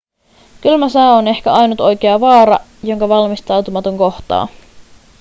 kylmä 0.61 0.89
sää 0.89 1.13
on 1.13 1.27
ehkä 1.27 1.53
ainut 1.53 1.79
oikea 1.81 2.19
vaara 2.19 2.57
jonka 2.83 3.09
valmistautumaton 3.09 3.97
kohtaa 3.97 4.47